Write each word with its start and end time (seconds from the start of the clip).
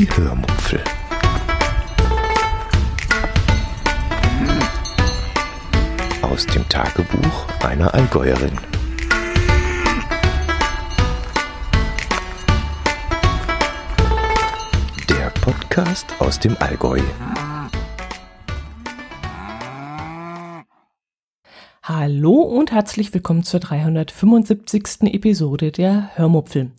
Die 0.00 0.08
Hörmupfel. 0.16 0.82
Aus 6.22 6.46
dem 6.46 6.66
Tagebuch 6.70 7.46
einer 7.62 7.92
Allgäuerin. 7.92 8.56
Der 15.10 15.28
Podcast 15.42 16.06
aus 16.18 16.40
dem 16.40 16.56
Allgäu. 16.60 17.02
Hallo 21.82 22.36
und 22.36 22.72
herzlich 22.72 23.12
willkommen 23.12 23.42
zur 23.42 23.60
375. 23.60 25.12
Episode 25.12 25.70
der 25.70 26.16
Hörmupfel. 26.16 26.70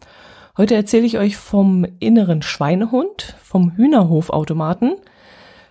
Heute 0.62 0.76
erzähle 0.76 1.08
ich 1.08 1.18
euch 1.18 1.38
vom 1.38 1.88
inneren 1.98 2.44
Schweinehund, 2.44 3.36
vom 3.42 3.76
Hühnerhofautomaten, 3.78 4.94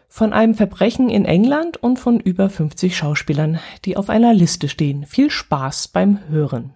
von 0.08 0.32
einem 0.32 0.56
Verbrechen 0.56 1.10
in 1.10 1.26
England 1.26 1.76
und 1.76 2.00
von 2.00 2.18
über 2.18 2.50
50 2.50 2.96
Schauspielern, 2.96 3.60
die 3.84 3.96
auf 3.96 4.10
einer 4.10 4.34
Liste 4.34 4.68
stehen. 4.68 5.06
Viel 5.06 5.30
Spaß 5.30 5.86
beim 5.86 6.18
Hören. 6.28 6.74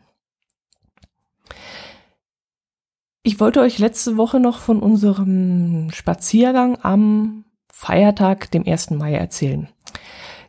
Ich 3.25 3.41
wollte 3.41 3.61
euch 3.61 3.81
letzte 3.81 4.17
Woche 4.17 4.39
noch 4.39 4.61
von 4.61 4.79
unserem 4.79 5.91
Spaziergang 5.91 6.79
am 6.83 7.47
Feiertag, 7.73 8.49
dem 8.53 8.65
1. 8.65 8.91
Mai, 8.91 9.15
erzählen. 9.15 9.74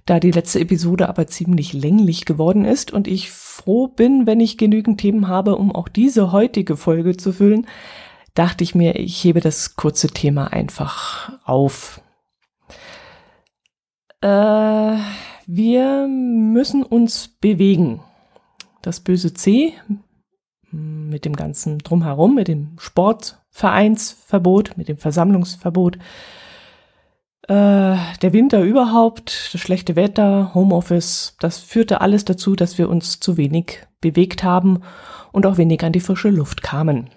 Da 0.05 0.19
die 0.19 0.31
letzte 0.31 0.59
Episode 0.59 1.09
aber 1.09 1.25
ziemlich 1.25 1.73
länglich 1.73 2.25
geworden 2.25 2.63
ist 2.63 2.93
und 2.93 3.07
ich 3.07 3.31
froh 3.31 3.87
bin, 3.87 4.27
wenn 4.27 4.39
ich 4.39 4.57
genügend 4.57 5.01
Themen 5.01 5.27
habe, 5.27 5.55
um 5.55 5.75
auch 5.75 5.87
diese 5.87 6.31
heutige 6.31 6.77
Folge 6.77 7.17
zu 7.17 7.33
füllen, 7.33 7.65
dachte 8.35 8.63
ich 8.63 8.75
mir, 8.75 8.99
ich 8.99 9.23
hebe 9.23 9.39
das 9.39 9.75
kurze 9.75 10.09
Thema 10.09 10.53
einfach 10.53 11.31
auf. 11.43 12.01
Äh, 14.21 14.97
wir 15.47 16.07
müssen 16.07 16.83
uns 16.83 17.29
bewegen. 17.39 18.01
Das 18.83 18.99
böse 18.99 19.33
C 19.33 19.73
mit 20.71 21.25
dem 21.25 21.35
ganzen 21.35 21.79
Drumherum, 21.79 22.35
mit 22.35 22.47
dem 22.47 22.75
Sportvereinsverbot, 22.77 24.77
mit 24.77 24.87
dem 24.87 24.97
Versammlungsverbot, 24.97 25.97
äh, 27.47 27.95
der 28.21 28.33
Winter 28.33 28.61
überhaupt, 28.63 29.49
das 29.53 29.61
schlechte 29.61 29.95
Wetter, 29.95 30.51
Homeoffice, 30.53 31.35
das 31.39 31.59
führte 31.59 32.01
alles 32.01 32.25
dazu, 32.25 32.55
dass 32.55 32.77
wir 32.77 32.89
uns 32.89 33.19
zu 33.19 33.37
wenig 33.37 33.85
bewegt 34.01 34.43
haben 34.43 34.81
und 35.31 35.45
auch 35.45 35.57
wenig 35.57 35.83
an 35.83 35.91
die 35.91 35.99
frische 35.99 36.29
Luft 36.29 36.63
kamen. 36.63 37.09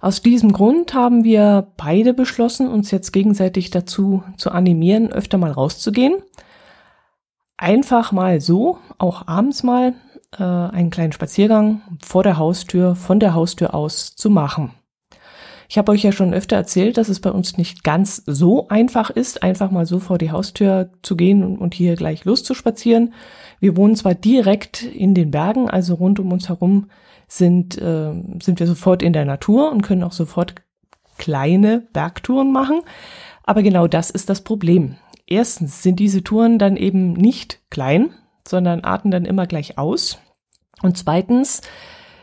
Aus 0.00 0.22
diesem 0.22 0.52
Grund 0.52 0.94
haben 0.94 1.24
wir 1.24 1.68
beide 1.76 2.14
beschlossen, 2.14 2.68
uns 2.68 2.90
jetzt 2.90 3.12
gegenseitig 3.12 3.70
dazu 3.70 4.22
zu 4.36 4.50
animieren, 4.50 5.12
öfter 5.12 5.38
mal 5.38 5.50
rauszugehen. 5.50 6.22
Einfach 7.56 8.12
mal 8.12 8.40
so, 8.40 8.78
auch 8.98 9.26
abends 9.26 9.64
mal, 9.64 9.94
äh, 10.38 10.44
einen 10.44 10.90
kleinen 10.90 11.12
Spaziergang 11.12 11.82
vor 12.04 12.22
der 12.22 12.38
Haustür, 12.38 12.94
von 12.94 13.18
der 13.18 13.34
Haustür 13.34 13.74
aus 13.74 14.14
zu 14.14 14.30
machen. 14.30 14.72
Ich 15.70 15.76
habe 15.76 15.92
euch 15.92 16.02
ja 16.02 16.12
schon 16.12 16.32
öfter 16.32 16.56
erzählt, 16.56 16.96
dass 16.96 17.10
es 17.10 17.20
bei 17.20 17.30
uns 17.30 17.58
nicht 17.58 17.84
ganz 17.84 18.22
so 18.24 18.68
einfach 18.68 19.10
ist, 19.10 19.42
einfach 19.42 19.70
mal 19.70 19.84
so 19.84 19.98
vor 19.98 20.16
die 20.16 20.30
Haustür 20.30 20.90
zu 21.02 21.14
gehen 21.14 21.58
und 21.58 21.74
hier 21.74 21.94
gleich 21.94 22.24
loszuspazieren. 22.24 23.12
Wir 23.60 23.76
wohnen 23.76 23.94
zwar 23.94 24.14
direkt 24.14 24.82
in 24.82 25.14
den 25.14 25.30
Bergen, 25.30 25.68
also 25.68 25.94
rund 25.94 26.20
um 26.20 26.32
uns 26.32 26.48
herum 26.48 26.90
sind, 27.26 27.76
äh, 27.76 28.14
sind 28.42 28.60
wir 28.60 28.66
sofort 28.66 29.02
in 29.02 29.12
der 29.12 29.26
Natur 29.26 29.70
und 29.70 29.82
können 29.82 30.04
auch 30.04 30.12
sofort 30.12 30.54
kleine 31.18 31.86
Bergtouren 31.92 32.50
machen. 32.50 32.80
Aber 33.44 33.62
genau 33.62 33.86
das 33.88 34.08
ist 34.08 34.30
das 34.30 34.40
Problem. 34.40 34.96
Erstens 35.26 35.82
sind 35.82 36.00
diese 36.00 36.24
Touren 36.24 36.58
dann 36.58 36.78
eben 36.78 37.12
nicht 37.12 37.60
klein, 37.68 38.14
sondern 38.46 38.84
arten 38.84 39.10
dann 39.10 39.26
immer 39.26 39.46
gleich 39.46 39.76
aus. 39.76 40.18
Und 40.80 40.96
zweitens 40.96 41.60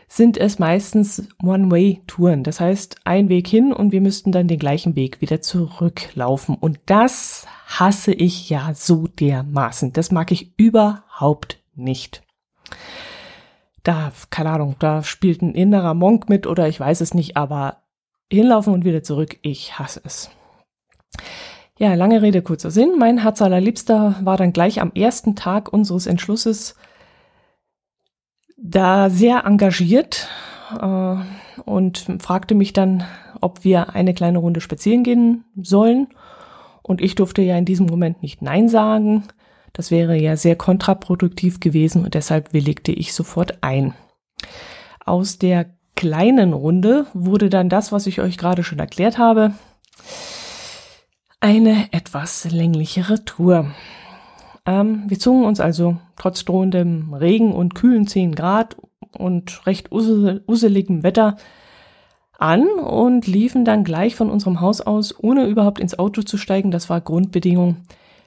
sind 0.08 0.38
es 0.38 0.58
meistens 0.58 1.28
One-Way-Touren. 1.42 2.44
Das 2.44 2.60
heißt, 2.60 2.96
ein 3.04 3.28
Weg 3.28 3.48
hin 3.48 3.72
und 3.72 3.92
wir 3.92 4.00
müssten 4.00 4.32
dann 4.32 4.48
den 4.48 4.58
gleichen 4.58 4.96
Weg 4.96 5.20
wieder 5.20 5.40
zurücklaufen. 5.40 6.54
Und 6.54 6.78
das 6.86 7.46
hasse 7.66 8.12
ich 8.12 8.48
ja 8.48 8.72
so 8.74 9.08
dermaßen. 9.08 9.92
Das 9.92 10.12
mag 10.12 10.30
ich 10.30 10.52
überhaupt 10.56 11.58
nicht. 11.74 12.22
Da, 13.82 14.12
keine 14.30 14.50
Ahnung, 14.50 14.76
da 14.78 15.02
spielt 15.02 15.42
ein 15.42 15.54
innerer 15.54 15.94
Monk 15.94 16.28
mit 16.28 16.46
oder 16.46 16.68
ich 16.68 16.80
weiß 16.80 17.00
es 17.00 17.14
nicht, 17.14 17.36
aber 17.36 17.82
hinlaufen 18.32 18.72
und 18.72 18.84
wieder 18.84 19.02
zurück, 19.02 19.38
ich 19.42 19.78
hasse 19.78 20.00
es. 20.04 20.30
Ja, 21.78 21.94
lange 21.94 22.22
Rede, 22.22 22.42
kurzer 22.42 22.70
Sinn. 22.70 22.96
Mein 22.98 23.18
Herz 23.18 23.42
allerliebster 23.42 24.16
war 24.22 24.36
dann 24.36 24.52
gleich 24.52 24.80
am 24.80 24.92
ersten 24.92 25.36
Tag 25.36 25.72
unseres 25.72 26.06
Entschlusses 26.06 26.74
da 28.56 29.10
sehr 29.10 29.44
engagiert 29.44 30.28
äh, 30.80 31.16
und 31.64 32.06
fragte 32.20 32.54
mich 32.54 32.72
dann, 32.72 33.04
ob 33.40 33.64
wir 33.64 33.94
eine 33.94 34.14
kleine 34.14 34.38
Runde 34.38 34.60
spazieren 34.60 35.02
gehen 35.02 35.44
sollen. 35.56 36.08
Und 36.82 37.00
ich 37.00 37.14
durfte 37.14 37.42
ja 37.42 37.56
in 37.56 37.64
diesem 37.64 37.86
Moment 37.86 38.22
nicht 38.22 38.42
Nein 38.42 38.68
sagen. 38.68 39.24
Das 39.72 39.90
wäre 39.90 40.16
ja 40.16 40.36
sehr 40.36 40.56
kontraproduktiv 40.56 41.60
gewesen 41.60 42.04
und 42.04 42.14
deshalb 42.14 42.52
willigte 42.52 42.92
ich 42.92 43.12
sofort 43.12 43.58
ein. 43.62 43.94
Aus 45.04 45.38
der 45.38 45.66
kleinen 45.96 46.52
Runde 46.52 47.06
wurde 47.12 47.50
dann 47.50 47.68
das, 47.68 47.92
was 47.92 48.06
ich 48.06 48.20
euch 48.20 48.38
gerade 48.38 48.64
schon 48.64 48.78
erklärt 48.78 49.18
habe, 49.18 49.52
eine 51.40 51.92
etwas 51.92 52.50
länglichere 52.50 53.24
Tour. 53.24 53.70
Ähm, 54.66 55.04
wir 55.06 55.18
zogen 55.18 55.44
uns 55.44 55.60
also 55.60 55.96
trotz 56.16 56.44
drohendem 56.44 57.14
Regen 57.14 57.52
und 57.52 57.74
kühlen 57.74 58.06
10 58.06 58.34
Grad 58.34 58.76
und 59.16 59.66
recht 59.66 59.92
useligem 59.92 61.02
Wetter 61.02 61.36
an 62.38 62.66
und 62.66 63.26
liefen 63.26 63.64
dann 63.64 63.84
gleich 63.84 64.14
von 64.14 64.30
unserem 64.30 64.60
Haus 64.60 64.80
aus, 64.80 65.14
ohne 65.18 65.46
überhaupt 65.46 65.78
ins 65.78 65.98
Auto 65.98 66.22
zu 66.22 66.36
steigen, 66.36 66.70
das 66.70 66.90
war 66.90 67.00
Grundbedingung, 67.00 67.76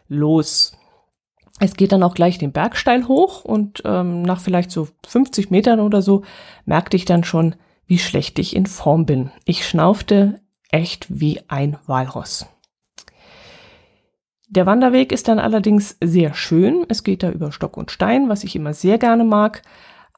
los. 0.08 0.76
Es 1.60 1.76
geht 1.76 1.92
dann 1.92 2.04
auch 2.04 2.16
gleich 2.16 2.38
den 2.38 2.54
Berg 2.54 2.78
steil 2.78 3.08
hoch 3.08 3.44
und 3.44 3.82
ähm, 3.86 4.22
nach 4.22 4.40
vielleicht 4.40 4.72
so 4.72 4.88
50 5.06 5.52
Metern 5.52 5.80
oder 5.82 6.02
so 6.02 6.24
merkte 6.66 6.96
ich 6.96 7.06
dann 7.06 7.24
schon, 7.24 7.56
wie 7.86 8.00
schlecht 8.00 8.40
ich 8.40 8.56
in 8.56 8.66
Form 8.66 9.06
bin. 9.06 9.30
Ich 9.46 9.68
schnaufte 9.68 10.40
echt 10.72 11.08
wie 11.10 11.42
ein 11.48 11.78
Walross. 11.86 12.48
Der 14.52 14.66
Wanderweg 14.66 15.12
ist 15.12 15.28
dann 15.28 15.38
allerdings 15.38 15.96
sehr 16.04 16.34
schön. 16.34 16.84
Es 16.90 17.04
geht 17.04 17.22
da 17.22 17.30
über 17.30 17.52
Stock 17.52 17.78
und 17.78 17.92
Stein, 17.92 18.30
was 18.30 18.44
ich 18.44 18.56
immer 18.56 18.74
sehr 18.74 18.98
gerne 18.98 19.24
mag. 19.24 19.62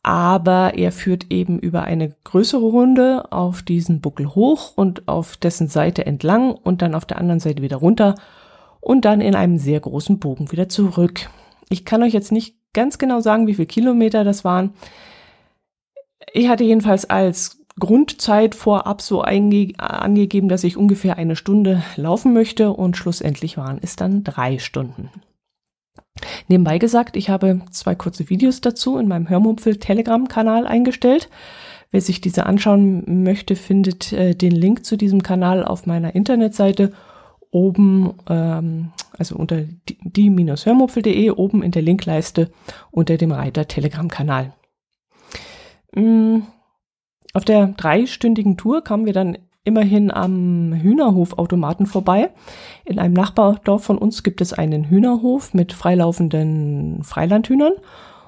Aber 0.03 0.73
er 0.75 0.93
führt 0.93 1.27
eben 1.29 1.59
über 1.59 1.83
eine 1.83 2.15
größere 2.23 2.63
Runde 2.63 3.31
auf 3.31 3.61
diesen 3.61 3.99
Buckel 3.99 4.33
hoch 4.33 4.71
und 4.77 5.07
auf 5.09 5.35
dessen 5.35 5.67
Seite 5.67 6.05
entlang 6.05 6.51
und 6.51 6.81
dann 6.81 6.95
auf 6.95 7.05
der 7.05 7.17
anderen 7.17 7.41
Seite 7.41 7.61
wieder 7.61 7.77
runter 7.77 8.15
und 8.79 9.03
dann 9.03 9.19
in 9.19 9.35
einem 9.35 9.57
sehr 9.57 9.81
großen 9.81 10.17
Bogen 10.17 10.51
wieder 10.51 10.69
zurück. 10.69 11.29
Ich 11.69 11.83
kann 11.83 12.01
euch 12.01 12.13
jetzt 12.13 12.31
nicht 12.31 12.55
ganz 12.73 12.97
genau 12.97 13.19
sagen, 13.19 13.47
wie 13.47 13.53
viele 13.53 13.67
Kilometer 13.67 14.23
das 14.23 14.45
waren. 14.45 14.73
Ich 16.33 16.47
hatte 16.47 16.63
jedenfalls 16.63 17.09
als 17.09 17.60
Grundzeit 17.79 18.55
vorab 18.55 19.01
so 19.01 19.21
angegeben, 19.21 20.49
dass 20.49 20.63
ich 20.63 20.77
ungefähr 20.77 21.17
eine 21.17 21.35
Stunde 21.35 21.83
laufen 21.95 22.33
möchte 22.33 22.71
und 22.71 22.97
schlussendlich 22.97 23.57
waren 23.57 23.79
es 23.81 23.95
dann 23.95 24.23
drei 24.23 24.59
Stunden. 24.59 25.09
Nebenbei 26.47 26.77
gesagt, 26.77 27.15
ich 27.15 27.29
habe 27.29 27.61
zwei 27.71 27.95
kurze 27.95 28.29
Videos 28.29 28.61
dazu 28.61 28.97
in 28.97 29.07
meinem 29.07 29.29
Hörmumpfel 29.29 29.77
Telegram-Kanal 29.77 30.67
eingestellt. 30.67 31.29
Wer 31.89 32.01
sich 32.01 32.21
diese 32.21 32.45
anschauen 32.45 33.23
möchte, 33.23 33.55
findet 33.55 34.13
äh, 34.13 34.35
den 34.35 34.51
Link 34.51 34.85
zu 34.85 34.97
diesem 34.97 35.23
Kanal 35.23 35.63
auf 35.63 35.85
meiner 35.85 36.13
Internetseite 36.15 36.91
oben, 37.49 38.13
ähm, 38.29 38.91
also 39.17 39.35
unter 39.35 39.63
die-hörmupfel.de 40.03 41.31
oben 41.31 41.63
in 41.63 41.71
der 41.71 41.81
Linkleiste 41.81 42.51
unter 42.91 43.17
dem 43.17 43.31
Reiter 43.31 43.67
Telegram-Kanal. 43.67 44.53
Mm 45.95 46.39
auf 47.33 47.45
der 47.45 47.67
dreistündigen 47.67 48.57
Tour 48.57 48.83
kamen 48.83 49.05
wir 49.05 49.13
dann 49.13 49.37
immerhin 49.63 50.11
am 50.11 50.73
Hühnerhofautomaten 50.73 51.85
vorbei. 51.85 52.31
In 52.83 52.99
einem 52.99 53.13
Nachbardorf 53.13 53.83
von 53.83 53.97
uns 53.97 54.23
gibt 54.23 54.41
es 54.41 54.53
einen 54.53 54.85
Hühnerhof 54.85 55.53
mit 55.53 55.73
freilaufenden 55.73 57.03
Freilandhühnern 57.03 57.73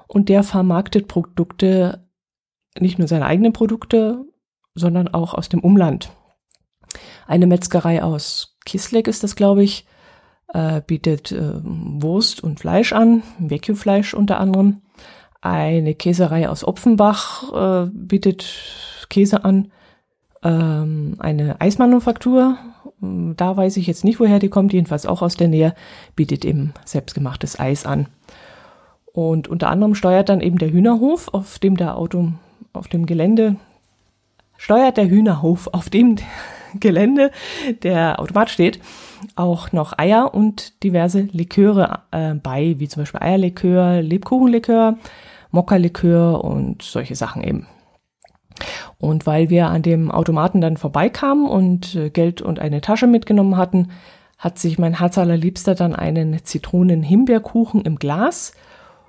und 0.07 0.29
der 0.29 0.43
vermarktet 0.43 1.07
Produkte, 1.07 2.07
nicht 2.79 2.99
nur 2.99 3.07
seine 3.07 3.25
eigenen 3.25 3.53
Produkte, 3.53 4.25
sondern 4.75 5.07
auch 5.07 5.33
aus 5.33 5.49
dem 5.49 5.59
Umland. 5.59 6.11
Eine 7.27 7.47
Metzgerei 7.47 8.03
aus 8.03 8.57
Kisleck 8.65 9.07
ist 9.07 9.23
das, 9.23 9.35
glaube 9.35 9.63
ich, 9.63 9.85
äh, 10.53 10.81
bietet 10.85 11.31
äh, 11.31 11.61
Wurst 11.63 12.43
und 12.43 12.59
Fleisch 12.59 12.93
an, 12.93 13.23
Vecchio-Fleisch 13.39 14.13
unter 14.13 14.39
anderem. 14.39 14.81
Eine 15.43 15.93
Käserei 15.93 16.47
aus 16.47 16.63
Opfenbach 16.63 17.83
äh, 17.85 17.89
bietet 17.91 18.45
Käse 19.09 19.43
an. 19.43 19.73
ähm, 20.41 21.15
eine 21.19 21.59
Eismanufaktur. 21.59 22.57
Da 23.01 23.57
weiß 23.57 23.75
ich 23.75 23.85
jetzt 23.87 24.05
nicht, 24.05 24.21
woher 24.21 24.39
die 24.39 24.47
kommt, 24.47 24.71
jedenfalls 24.71 25.05
auch 25.05 25.21
aus 25.21 25.35
der 25.35 25.49
Nähe, 25.49 25.75
bietet 26.15 26.45
eben 26.45 26.73
selbstgemachtes 26.85 27.59
Eis 27.59 27.85
an. 27.85 28.07
Und 29.11 29.49
unter 29.49 29.67
anderem 29.67 29.95
steuert 29.95 30.29
dann 30.29 30.39
eben 30.39 30.59
der 30.59 30.71
Hühnerhof, 30.71 31.27
auf 31.33 31.59
dem 31.59 31.75
der 31.75 31.97
Auto, 31.97 32.31
auf 32.71 32.87
dem 32.87 33.05
Gelände, 33.05 33.57
steuert 34.55 34.95
der 34.95 35.09
Hühnerhof, 35.09 35.67
auf 35.73 35.89
dem 35.89 36.15
Gelände 36.79 37.31
der 37.83 38.21
Automat 38.21 38.49
steht, 38.49 38.79
auch 39.35 39.73
noch 39.73 39.97
Eier 39.97 40.33
und 40.33 40.81
diverse 40.83 41.27
Liköre 41.33 41.99
äh, 42.11 42.33
bei, 42.33 42.75
wie 42.77 42.87
zum 42.87 43.01
Beispiel 43.01 43.21
Eierlikör, 43.21 44.01
Lebkuchenlikör, 44.01 44.97
Mokka-Likör 45.53 46.43
und 46.43 46.81
solche 46.81 47.15
Sachen 47.15 47.43
eben. 47.43 47.67
Und 48.97 49.25
weil 49.25 49.49
wir 49.49 49.67
an 49.67 49.81
dem 49.81 50.11
Automaten 50.11 50.61
dann 50.61 50.77
vorbeikamen 50.77 51.47
und 51.47 51.95
äh, 51.95 52.09
Geld 52.09 52.41
und 52.41 52.59
eine 52.59 52.81
Tasche 52.81 53.07
mitgenommen 53.07 53.57
hatten, 53.57 53.89
hat 54.37 54.59
sich 54.59 54.77
mein 54.77 54.99
Herz 54.99 55.17
allerliebster 55.17 55.75
dann 55.75 55.95
einen 55.95 56.43
Zitronen-Himbeerkuchen 56.43 57.81
im 57.81 57.97
Glas 57.97 58.53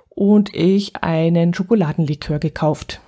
und 0.09 0.53
ich 0.55 1.03
einen 1.03 1.53
Schokoladenlikör 1.53 2.39
gekauft. 2.39 3.01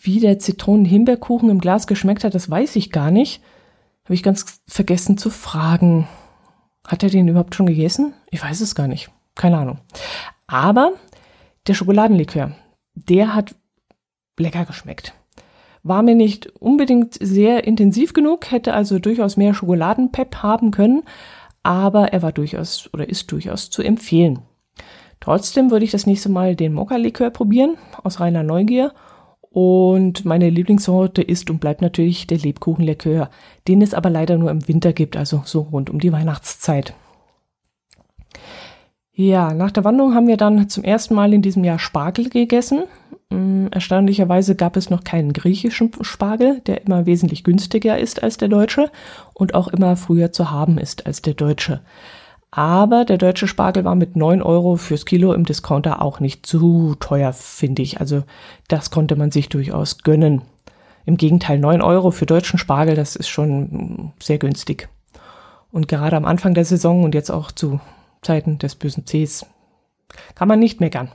Wie 0.00 0.20
der 0.20 0.38
Zitronen-Himbeerkuchen 0.38 1.50
im 1.50 1.60
Glas 1.60 1.86
geschmeckt 1.86 2.24
hat, 2.24 2.34
das 2.34 2.48
weiß 2.48 2.76
ich 2.76 2.92
gar 2.92 3.10
nicht. 3.10 3.42
Habe 4.04 4.14
ich 4.14 4.22
ganz 4.22 4.62
vergessen 4.66 5.18
zu 5.18 5.28
fragen. 5.28 6.06
Hat 6.86 7.02
er 7.02 7.10
den 7.10 7.28
überhaupt 7.28 7.54
schon 7.54 7.66
gegessen? 7.66 8.14
Ich 8.30 8.42
weiß 8.42 8.60
es 8.60 8.74
gar 8.74 8.86
nicht. 8.86 9.10
Keine 9.34 9.58
Ahnung. 9.58 9.78
Aber 10.46 10.92
der 11.68 11.74
Schokoladenlikör, 11.74 12.52
der 12.94 13.34
hat 13.34 13.54
lecker 14.38 14.64
geschmeckt. 14.64 15.14
War 15.82 16.02
mir 16.02 16.14
nicht 16.14 16.48
unbedingt 16.60 17.14
sehr 17.20 17.64
intensiv 17.64 18.12
genug, 18.12 18.50
hätte 18.50 18.74
also 18.74 18.98
durchaus 18.98 19.36
mehr 19.36 19.54
Schokoladenpep 19.54 20.36
haben 20.42 20.70
können, 20.70 21.02
aber 21.62 22.12
er 22.12 22.22
war 22.22 22.32
durchaus 22.32 22.90
oder 22.92 23.08
ist 23.08 23.30
durchaus 23.30 23.70
zu 23.70 23.82
empfehlen. 23.82 24.40
Trotzdem 25.20 25.70
würde 25.70 25.84
ich 25.84 25.90
das 25.90 26.06
nächste 26.06 26.28
Mal 26.28 26.56
den 26.56 26.72
Mokka-Likör 26.72 27.30
probieren, 27.30 27.76
aus 28.02 28.20
reiner 28.20 28.42
Neugier. 28.42 28.92
Und 29.50 30.24
meine 30.24 30.50
Lieblingssorte 30.50 31.22
ist 31.22 31.50
und 31.50 31.58
bleibt 31.58 31.80
natürlich 31.80 32.26
der 32.26 32.38
Lebkuchenlikör, 32.38 33.30
den 33.66 33.82
es 33.82 33.94
aber 33.94 34.10
leider 34.10 34.36
nur 34.36 34.50
im 34.50 34.68
Winter 34.68 34.92
gibt, 34.92 35.16
also 35.16 35.42
so 35.44 35.62
rund 35.62 35.90
um 35.90 35.98
die 35.98 36.12
Weihnachtszeit. 36.12 36.94
Ja, 39.20 39.52
nach 39.52 39.72
der 39.72 39.82
Wanderung 39.82 40.14
haben 40.14 40.28
wir 40.28 40.36
dann 40.36 40.68
zum 40.68 40.84
ersten 40.84 41.16
Mal 41.16 41.34
in 41.34 41.42
diesem 41.42 41.64
Jahr 41.64 41.80
Spargel 41.80 42.28
gegessen. 42.28 42.84
Mm, 43.30 43.66
erstaunlicherweise 43.72 44.54
gab 44.54 44.76
es 44.76 44.90
noch 44.90 45.02
keinen 45.02 45.32
griechischen 45.32 45.90
Spargel, 46.02 46.60
der 46.60 46.86
immer 46.86 47.04
wesentlich 47.04 47.42
günstiger 47.42 47.98
ist 47.98 48.22
als 48.22 48.36
der 48.36 48.46
deutsche 48.46 48.92
und 49.34 49.54
auch 49.54 49.66
immer 49.66 49.96
früher 49.96 50.30
zu 50.30 50.52
haben 50.52 50.78
ist 50.78 51.04
als 51.04 51.20
der 51.20 51.34
deutsche. 51.34 51.80
Aber 52.52 53.04
der 53.04 53.18
deutsche 53.18 53.48
Spargel 53.48 53.84
war 53.84 53.96
mit 53.96 54.14
neun 54.14 54.40
Euro 54.40 54.76
fürs 54.76 55.04
Kilo 55.04 55.32
im 55.32 55.44
Discounter 55.44 56.00
auch 56.00 56.20
nicht 56.20 56.46
zu 56.46 56.94
teuer, 57.00 57.32
finde 57.32 57.82
ich. 57.82 57.98
Also 57.98 58.22
das 58.68 58.92
konnte 58.92 59.16
man 59.16 59.32
sich 59.32 59.48
durchaus 59.48 59.98
gönnen. 60.04 60.42
Im 61.06 61.16
Gegenteil, 61.16 61.58
neun 61.58 61.82
Euro 61.82 62.12
für 62.12 62.24
deutschen 62.24 62.60
Spargel, 62.60 62.94
das 62.94 63.16
ist 63.16 63.28
schon 63.28 64.12
sehr 64.22 64.38
günstig. 64.38 64.88
Und 65.72 65.88
gerade 65.88 66.16
am 66.16 66.24
Anfang 66.24 66.54
der 66.54 66.64
Saison 66.64 67.02
und 67.02 67.16
jetzt 67.16 67.30
auch 67.32 67.50
zu 67.50 67.80
Zeiten 68.22 68.58
des 68.58 68.74
bösen 68.74 69.04
Cs 69.06 69.46
kann 70.34 70.48
man 70.48 70.58
nicht 70.58 70.80
meckern. 70.80 71.12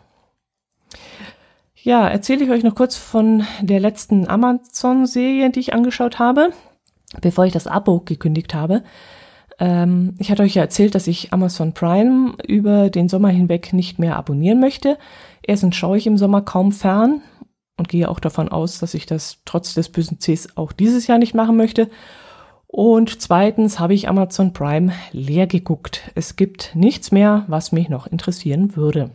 Ja, 1.76 2.08
erzähle 2.08 2.46
ich 2.46 2.50
euch 2.50 2.64
noch 2.64 2.76
kurz 2.76 2.96
von 2.96 3.46
der 3.62 3.80
letzten 3.80 4.28
Amazon-Serie, 4.28 5.50
die 5.50 5.60
ich 5.60 5.74
angeschaut 5.74 6.18
habe, 6.18 6.54
bevor 7.20 7.46
ich 7.46 7.52
das 7.52 7.68
Abo 7.68 8.00
gekündigt 8.00 8.54
habe. 8.54 8.84
Ähm, 9.60 10.16
ich 10.20 10.32
hatte 10.32 10.44
euch 10.44 10.56
ja 10.56 10.62
erzählt, 10.62 10.96
dass 10.96 11.08
ich 11.08 11.34
Amazon 11.34 11.74
Prime 11.74 12.36
über 12.48 12.90
den 12.90 13.10
Sommer 13.10 13.30
hinweg 13.30 13.74
nicht 13.74 14.00
mehr 14.00 14.16
abonnieren 14.16 14.60
möchte. 14.60 14.98
Erstens 15.42 15.76
schaue 15.76 15.98
ich 15.98 16.08
im 16.08 16.18
Sommer 16.18 16.42
kaum 16.42 16.72
fern 16.72 17.22
und 17.78 17.90
gehe 17.90 18.10
auch 18.10 18.20
davon 18.20 18.50
aus, 18.50 18.80
dass 18.80 18.94
ich 18.94 19.06
das 19.06 19.42
trotz 19.46 19.74
des 19.74 19.90
bösen 19.90 20.20
Cs 20.20 20.56
auch 20.56 20.72
dieses 20.72 21.08
Jahr 21.08 21.18
nicht 21.18 21.34
machen 21.34 21.58
möchte. 21.58 21.90
Und 22.76 23.22
zweitens 23.22 23.80
habe 23.80 23.94
ich 23.94 24.10
Amazon 24.10 24.52
Prime 24.52 24.94
leer 25.12 25.46
geguckt. 25.46 26.10
Es 26.16 26.36
gibt 26.36 26.72
nichts 26.74 27.12
mehr, 27.12 27.46
was 27.48 27.72
mich 27.72 27.88
noch 27.88 28.08
interessieren 28.08 28.76
würde. 28.76 29.12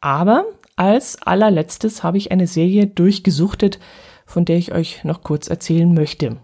Aber 0.00 0.46
als 0.74 1.20
allerletztes 1.20 2.02
habe 2.02 2.16
ich 2.16 2.32
eine 2.32 2.46
Serie 2.46 2.86
durchgesuchtet, 2.86 3.80
von 4.24 4.46
der 4.46 4.56
ich 4.56 4.72
euch 4.72 5.04
noch 5.04 5.22
kurz 5.22 5.48
erzählen 5.48 5.92
möchte. 5.92 6.38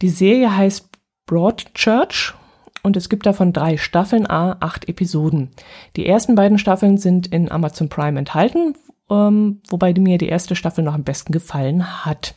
Die 0.00 0.08
Serie 0.08 0.56
heißt 0.56 0.88
Broadchurch 1.26 2.34
und 2.82 2.96
es 2.96 3.08
gibt 3.08 3.24
davon 3.24 3.52
drei 3.52 3.76
Staffeln, 3.76 4.28
a 4.28 4.56
acht 4.58 4.88
Episoden. 4.88 5.50
Die 5.94 6.04
ersten 6.04 6.34
beiden 6.34 6.58
Staffeln 6.58 6.98
sind 6.98 7.28
in 7.28 7.48
Amazon 7.48 7.88
Prime 7.88 8.18
enthalten, 8.18 8.74
ähm, 9.08 9.60
wobei 9.68 9.94
mir 9.94 10.18
die 10.18 10.28
erste 10.28 10.56
Staffel 10.56 10.82
noch 10.82 10.94
am 10.94 11.04
besten 11.04 11.30
gefallen 11.30 12.04
hat. 12.04 12.34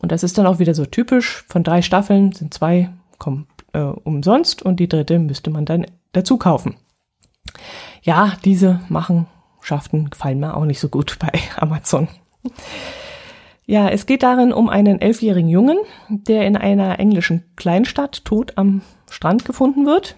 Und 0.00 0.12
das 0.12 0.22
ist 0.22 0.38
dann 0.38 0.46
auch 0.46 0.58
wieder 0.58 0.74
so 0.74 0.84
typisch. 0.84 1.44
Von 1.48 1.64
drei 1.64 1.82
Staffeln 1.82 2.32
sind 2.32 2.52
zwei 2.52 2.90
kommen, 3.18 3.46
äh, 3.72 3.80
umsonst 3.80 4.62
und 4.62 4.78
die 4.78 4.88
dritte 4.88 5.18
müsste 5.18 5.50
man 5.50 5.64
dann 5.64 5.86
dazu 6.12 6.36
kaufen. 6.36 6.76
Ja, 8.02 8.36
diese 8.44 8.80
Machenschaften 8.88 10.10
gefallen 10.10 10.40
mir 10.40 10.56
auch 10.56 10.64
nicht 10.64 10.80
so 10.80 10.88
gut 10.88 11.18
bei 11.20 11.38
Amazon. 11.56 12.08
Ja, 13.64 13.88
es 13.88 14.06
geht 14.06 14.22
darin 14.22 14.52
um 14.52 14.68
einen 14.68 15.00
elfjährigen 15.00 15.50
Jungen, 15.50 15.78
der 16.08 16.46
in 16.46 16.56
einer 16.56 17.00
englischen 17.00 17.42
Kleinstadt 17.56 18.24
tot 18.24 18.52
am 18.56 18.82
Strand 19.10 19.44
gefunden 19.44 19.86
wird. 19.86 20.16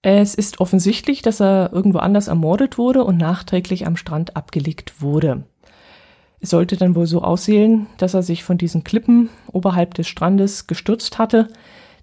Es 0.00 0.34
ist 0.34 0.58
offensichtlich, 0.58 1.22
dass 1.22 1.40
er 1.40 1.70
irgendwo 1.72 1.98
anders 1.98 2.28
ermordet 2.28 2.78
wurde 2.78 3.04
und 3.04 3.18
nachträglich 3.18 3.86
am 3.86 3.96
Strand 3.96 4.36
abgelegt 4.36 5.00
wurde. 5.02 5.44
Sollte 6.42 6.76
dann 6.76 6.96
wohl 6.96 7.06
so 7.06 7.22
aussehen, 7.22 7.86
dass 7.98 8.14
er 8.14 8.22
sich 8.22 8.42
von 8.42 8.58
diesen 8.58 8.82
Klippen 8.82 9.30
oberhalb 9.52 9.94
des 9.94 10.08
Strandes 10.08 10.66
gestürzt 10.66 11.18
hatte. 11.18 11.48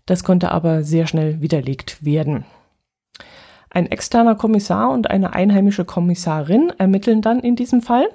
Das 0.05 0.23
konnte 0.23 0.51
aber 0.51 0.83
sehr 0.83 1.07
schnell 1.07 1.41
widerlegt 1.41 2.03
werden. 2.03 2.45
Ein 3.69 3.87
externer 3.87 4.35
Kommissar 4.35 4.89
und 4.91 5.09
eine 5.09 5.33
einheimische 5.33 5.85
Kommissarin 5.85 6.71
ermitteln 6.77 7.21
dann 7.21 7.39
in 7.39 7.55
diesem 7.55 7.81
Fall. 7.81 8.07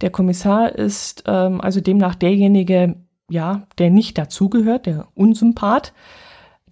Der 0.00 0.10
Kommissar 0.10 0.74
ist 0.74 1.24
ähm, 1.26 1.60
also 1.60 1.80
demnach 1.80 2.14
derjenige, 2.14 2.96
ja, 3.28 3.66
der 3.78 3.90
nicht 3.90 4.18
dazugehört, 4.18 4.86
der 4.86 5.08
Unsympath, 5.14 5.92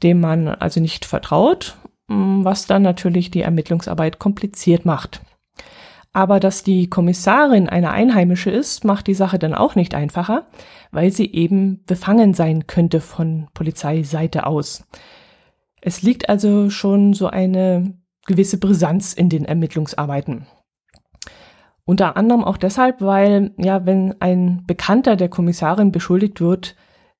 dem 0.02 0.20
man 0.20 0.46
also 0.46 0.80
nicht 0.80 1.04
vertraut, 1.04 1.76
mm, 2.08 2.44
was 2.44 2.66
dann 2.66 2.82
natürlich 2.82 3.30
die 3.30 3.42
Ermittlungsarbeit 3.42 4.18
kompliziert 4.18 4.84
macht. 4.84 5.22
Aber 6.14 6.38
dass 6.38 6.62
die 6.62 6.88
Kommissarin 6.88 7.68
eine 7.68 7.90
Einheimische 7.90 8.48
ist, 8.48 8.84
macht 8.84 9.08
die 9.08 9.14
Sache 9.14 9.38
dann 9.38 9.52
auch 9.52 9.74
nicht 9.74 9.96
einfacher, 9.96 10.46
weil 10.92 11.10
sie 11.10 11.30
eben 11.32 11.82
befangen 11.86 12.34
sein 12.34 12.68
könnte 12.68 13.00
von 13.00 13.48
Polizeiseite 13.52 14.46
aus. 14.46 14.86
Es 15.82 16.02
liegt 16.02 16.28
also 16.28 16.70
schon 16.70 17.14
so 17.14 17.26
eine 17.26 17.98
gewisse 18.26 18.58
Brisanz 18.58 19.12
in 19.12 19.28
den 19.28 19.44
Ermittlungsarbeiten. 19.44 20.46
Unter 21.84 22.16
anderem 22.16 22.44
auch 22.44 22.58
deshalb, 22.58 23.02
weil, 23.02 23.52
ja, 23.58 23.84
wenn 23.84 24.14
ein 24.20 24.62
Bekannter 24.66 25.16
der 25.16 25.28
Kommissarin 25.28 25.90
beschuldigt 25.90 26.40
wird, 26.40 26.76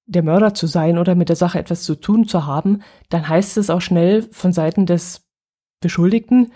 der 0.07 0.23
Mörder 0.23 0.55
zu 0.55 0.69
sein 0.69 0.99
oder 0.99 1.17
mit 1.17 1.29
der 1.29 1.37
Sache 1.37 1.59
etwas 1.59 1.83
zu 1.83 1.97
tun 1.97 2.29
zu 2.29 2.47
haben, 2.47 2.83
dann 3.09 3.29
heißt 3.29 3.59
es 3.59 3.71
auch 3.71 3.81
schnell 3.81 4.23
von 4.31 4.53
Seiten 4.53 4.87
des 4.87 5.27
Beschuldigten, 5.81 6.53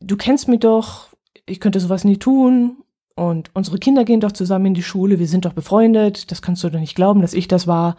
du 0.00 0.16
kennst 0.16 0.48
mich 0.48 0.60
doch, 0.60 1.13
ich 1.46 1.60
könnte 1.60 1.80
sowas 1.80 2.04
nie 2.04 2.18
tun 2.18 2.78
und 3.16 3.50
unsere 3.54 3.78
Kinder 3.78 4.04
gehen 4.04 4.20
doch 4.20 4.32
zusammen 4.32 4.66
in 4.66 4.74
die 4.74 4.82
Schule, 4.82 5.18
wir 5.18 5.28
sind 5.28 5.44
doch 5.44 5.52
befreundet, 5.52 6.30
das 6.30 6.42
kannst 6.42 6.64
du 6.64 6.70
doch 6.70 6.80
nicht 6.80 6.96
glauben, 6.96 7.22
dass 7.22 7.34
ich 7.34 7.48
das 7.48 7.66
war. 7.66 7.96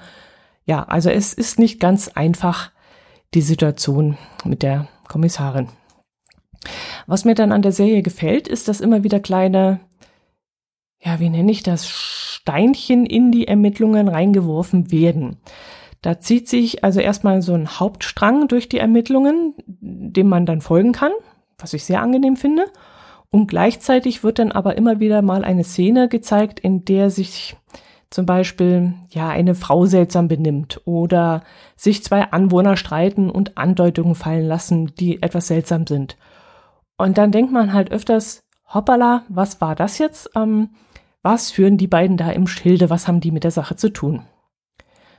Ja, 0.66 0.84
also 0.84 1.10
es 1.10 1.34
ist 1.34 1.60
nicht 1.60 1.80
ganz 1.80 2.10
einfach, 2.10 2.72
die 3.34 3.42
Situation 3.42 4.18
mit 4.44 4.64
der 4.64 4.88
Kommissarin. 5.08 5.70
Was 7.06 7.26
mir 7.26 7.36
dann 7.36 7.52
an 7.52 7.62
der 7.62 7.72
Serie 7.72 8.02
gefällt, 8.02 8.48
ist, 8.48 8.68
dass 8.68 8.82
immer 8.82 9.04
wieder 9.04 9.20
kleine, 9.20 9.80
ja, 11.04 11.20
wie 11.20 11.30
nenne 11.30 11.52
ich 11.52 11.62
das, 11.62 11.88
Steinchen 11.88 13.06
in 13.06 13.32
die 13.32 13.48
Ermittlungen 13.48 14.08
reingeworfen 14.08 14.92
werden. 14.92 15.38
Da 16.02 16.20
zieht 16.20 16.48
sich 16.48 16.84
also 16.84 17.00
erstmal 17.00 17.42
so 17.42 17.54
ein 17.54 17.80
Hauptstrang 17.80 18.48
durch 18.48 18.70
die 18.70 18.78
Ermittlungen, 18.78 19.56
dem 19.66 20.30
man 20.30 20.46
dann 20.46 20.62
folgen 20.62 20.92
kann, 20.92 21.12
was 21.58 21.74
ich 21.74 21.84
sehr 21.84 22.02
angenehm 22.02 22.38
finde. 22.38 22.66
Und 23.36 23.48
gleichzeitig 23.48 24.24
wird 24.24 24.40
dann 24.40 24.54
aber 24.54 24.78
immer 24.78 25.02
wieder 25.02 25.22
mal 25.22 25.44
eine 25.44 25.66
Szene 25.66 26.08
gezeigt, 26.08 26.58
in 26.58 26.86
der 26.86 27.10
sich 27.10 27.58
zum 28.10 28.26
Beispiel 28.26 28.94
ja 29.10 29.28
eine 29.28 29.56
Frau 29.56 29.86
seltsam 29.88 30.30
benimmt 30.30 30.80
oder 30.86 31.44
sich 31.76 32.02
zwei 32.02 32.32
Anwohner 32.32 32.78
streiten 32.78 33.30
und 33.30 33.58
Andeutungen 33.58 34.16
fallen 34.16 34.48
lassen, 34.48 34.96
die 34.96 35.22
etwas 35.22 35.48
seltsam 35.48 35.86
sind. 35.86 36.16
Und 36.96 37.18
dann 37.18 37.34
denkt 37.34 37.52
man 37.52 37.74
halt 37.74 37.92
öfters, 37.92 38.40
hoppala, 38.74 39.26
was 39.28 39.60
war 39.60 39.76
das 39.76 39.98
jetzt? 39.98 40.30
Ähm, 40.34 40.70
Was 41.22 41.52
führen 41.52 41.78
die 41.78 41.88
beiden 41.88 42.16
da 42.16 42.32
im 42.32 42.48
Schilde? 42.48 42.90
Was 42.90 43.06
haben 43.06 43.20
die 43.20 43.32
mit 43.32 43.44
der 43.44 43.52
Sache 43.52 43.76
zu 43.76 43.90
tun? 43.90 44.22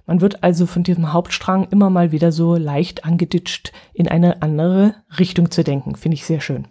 Man 0.07 0.23
wird 0.23 0.43
also 0.43 0.65
von 0.65 0.85
diesem 0.85 1.13
Hauptstrang 1.13 1.69
immer 1.71 1.91
mal 1.91 2.13
wieder 2.13 2.33
so 2.33 2.57
leicht 2.57 3.05
angeditscht, 3.05 3.75
in 3.93 4.09
eine 4.09 4.41
andere 4.41 4.95
Richtung 5.19 5.51
zu 5.51 5.65
denken. 5.65 5.97
Finde 5.97 6.15
ich 6.15 6.25
sehr 6.25 6.41
schön. 6.41 6.67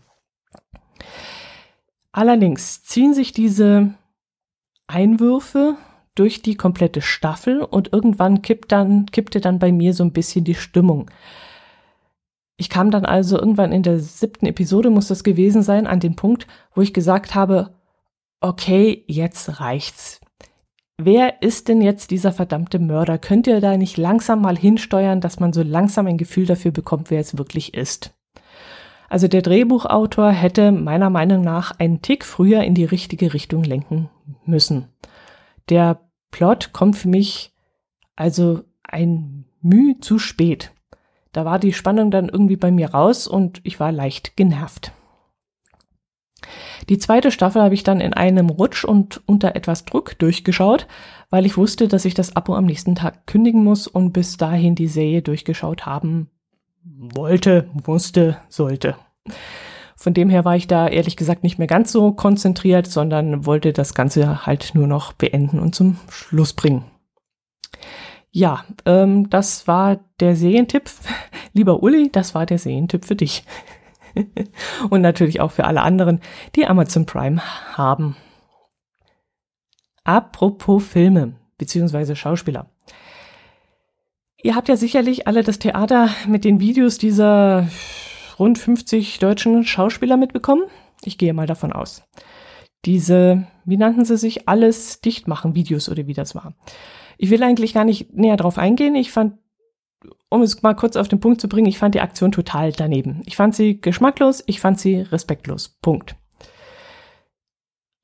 Allerdings 2.15 2.81
ziehen 2.81 3.13
sich 3.13 3.33
diese 3.33 3.93
Einwürfe 4.87 5.75
durch 6.15 6.41
die 6.41 6.55
komplette 6.55 7.01
Staffel 7.01 7.61
und 7.61 7.91
irgendwann 7.91 8.41
kippt 8.41 8.71
dann, 8.71 9.07
kippte 9.07 9.41
dann 9.41 9.59
bei 9.59 9.73
mir 9.73 9.93
so 9.93 10.05
ein 10.05 10.13
bisschen 10.13 10.45
die 10.45 10.55
Stimmung. 10.55 11.11
Ich 12.55 12.69
kam 12.69 12.89
dann 12.89 13.03
also 13.03 13.37
irgendwann 13.37 13.73
in 13.73 13.83
der 13.83 13.99
siebten 13.99 14.45
Episode, 14.45 14.91
muss 14.91 15.09
das 15.09 15.25
gewesen 15.25 15.61
sein, 15.61 15.87
an 15.87 15.99
den 15.99 16.15
Punkt, 16.15 16.47
wo 16.73 16.79
ich 16.79 16.93
gesagt 16.93 17.35
habe, 17.35 17.75
okay, 18.39 19.03
jetzt 19.07 19.59
reicht's. 19.59 20.21
Wer 20.97 21.41
ist 21.41 21.67
denn 21.67 21.81
jetzt 21.81 22.11
dieser 22.11 22.31
verdammte 22.31 22.79
Mörder? 22.79 23.17
Könnt 23.17 23.45
ihr 23.45 23.59
da 23.59 23.75
nicht 23.75 23.97
langsam 23.97 24.41
mal 24.41 24.57
hinsteuern, 24.57 25.19
dass 25.19 25.41
man 25.41 25.51
so 25.51 25.63
langsam 25.63 26.07
ein 26.07 26.17
Gefühl 26.17 26.45
dafür 26.45 26.71
bekommt, 26.71 27.11
wer 27.11 27.19
es 27.19 27.37
wirklich 27.37 27.73
ist? 27.73 28.14
Also 29.09 29.27
der 29.27 29.41
Drehbuchautor 29.41 30.31
hätte 30.31 30.71
meiner 30.71 31.09
Meinung 31.09 31.41
nach 31.41 31.77
einen 31.79 32.01
Tick 32.01 32.25
früher 32.25 32.63
in 32.63 32.73
die 32.73 32.85
richtige 32.85 33.33
Richtung 33.33 33.63
lenken 33.63 34.09
müssen. 34.45 34.89
Der 35.69 35.99
Plot 36.31 36.73
kommt 36.73 36.97
für 36.97 37.07
mich 37.07 37.53
also 38.15 38.61
ein 38.83 39.45
Mühe 39.61 39.99
zu 39.99 40.19
spät. 40.19 40.71
Da 41.31 41.45
war 41.45 41.59
die 41.59 41.73
Spannung 41.73 42.11
dann 42.11 42.29
irgendwie 42.29 42.55
bei 42.55 42.71
mir 42.71 42.91
raus 42.91 43.27
und 43.27 43.59
ich 43.63 43.79
war 43.79 43.91
leicht 43.91 44.37
genervt. 44.37 44.91
Die 46.89 46.99
zweite 46.99 47.31
Staffel 47.31 47.61
habe 47.61 47.73
ich 47.73 47.83
dann 47.83 47.99
in 47.99 48.13
einem 48.13 48.49
Rutsch 48.49 48.85
und 48.85 49.21
unter 49.25 49.55
etwas 49.55 49.85
Druck 49.85 50.17
durchgeschaut, 50.19 50.87
weil 51.29 51.45
ich 51.45 51.57
wusste, 51.57 51.87
dass 51.87 52.05
ich 52.05 52.13
das 52.13 52.35
Abo 52.35 52.55
am 52.55 52.65
nächsten 52.65 52.95
Tag 52.95 53.25
kündigen 53.25 53.63
muss 53.63 53.87
und 53.87 54.13
bis 54.13 54.37
dahin 54.37 54.75
die 54.75 54.87
Serie 54.87 55.21
durchgeschaut 55.21 55.85
haben 55.85 56.29
wollte, 56.85 57.69
musste, 57.85 58.37
sollte. 58.47 58.95
Von 59.95 60.13
dem 60.13 60.29
her 60.29 60.45
war 60.45 60.55
ich 60.55 60.67
da 60.67 60.87
ehrlich 60.87 61.17
gesagt 61.17 61.43
nicht 61.43 61.57
mehr 61.57 61.67
ganz 61.67 61.91
so 61.91 62.11
konzentriert, 62.11 62.87
sondern 62.87 63.45
wollte 63.45 63.73
das 63.73 63.93
Ganze 63.93 64.45
halt 64.45 64.71
nur 64.75 64.87
noch 64.87 65.13
beenden 65.13 65.59
und 65.59 65.73
zum 65.73 65.97
Schluss 66.09 66.53
bringen. 66.53 66.85
Ja, 68.31 68.65
ähm, 68.85 69.29
das 69.29 69.67
war 69.67 69.99
der 70.19 70.35
Serientipp. 70.35 70.91
Lieber 71.53 71.81
Uli, 71.81 72.09
das 72.11 72.35
war 72.35 72.45
der 72.45 72.59
Serientipp 72.59 73.05
für 73.05 73.15
dich. 73.15 73.45
und 74.89 75.01
natürlich 75.01 75.41
auch 75.41 75.51
für 75.51 75.65
alle 75.65 75.81
anderen, 75.81 76.19
die 76.55 76.67
Amazon 76.67 77.05
Prime 77.05 77.41
haben. 77.77 78.15
Apropos 80.03 80.85
Filme 80.85 81.35
beziehungsweise 81.57 82.15
Schauspieler. 82.15 82.67
Ihr 84.45 84.55
habt 84.55 84.69
ja 84.69 84.75
sicherlich 84.75 85.25
alle 85.25 85.41
das 85.41 85.57
Theater 85.57 86.11
mit 86.27 86.45
den 86.45 86.59
Videos 86.59 86.99
dieser 86.99 87.67
rund 88.37 88.59
50 88.59 89.17
deutschen 89.17 89.63
Schauspieler 89.63 90.17
mitbekommen. 90.17 90.65
Ich 91.03 91.17
gehe 91.17 91.33
mal 91.33 91.47
davon 91.47 91.73
aus. 91.73 92.03
Diese, 92.85 93.47
wie 93.65 93.77
nannten 93.77 94.05
sie 94.05 94.17
sich, 94.17 94.47
alles 94.47 95.01
dicht 95.01 95.27
machen 95.27 95.55
Videos 95.55 95.89
oder 95.89 96.05
wie 96.05 96.13
das 96.13 96.35
war. 96.35 96.53
Ich 97.17 97.31
will 97.31 97.41
eigentlich 97.41 97.73
gar 97.73 97.85
nicht 97.85 98.13
näher 98.13 98.37
drauf 98.37 98.59
eingehen. 98.59 98.93
Ich 98.93 99.11
fand 99.11 99.39
um 100.29 100.43
es 100.43 100.61
mal 100.61 100.75
kurz 100.75 100.95
auf 100.95 101.07
den 101.07 101.19
Punkt 101.19 101.41
zu 101.41 101.49
bringen, 101.49 101.65
ich 101.65 101.79
fand 101.79 101.95
die 101.95 102.01
Aktion 102.01 102.31
total 102.31 102.71
daneben. 102.71 103.23
Ich 103.25 103.35
fand 103.35 103.55
sie 103.55 103.81
geschmacklos, 103.81 104.43
ich 104.45 104.59
fand 104.59 104.79
sie 104.79 105.01
respektlos. 105.01 105.69
Punkt. 105.81 106.17